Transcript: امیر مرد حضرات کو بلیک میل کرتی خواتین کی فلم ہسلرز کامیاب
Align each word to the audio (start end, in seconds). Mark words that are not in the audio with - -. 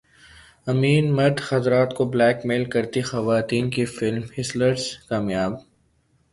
امیر 0.71 1.03
مرد 1.17 1.37
حضرات 1.49 1.89
کو 1.97 2.03
بلیک 2.13 2.37
میل 2.47 2.63
کرتی 2.73 3.01
خواتین 3.09 3.65
کی 3.73 3.83
فلم 3.95 4.23
ہسلرز 4.37 4.83
کامیاب 5.07 5.53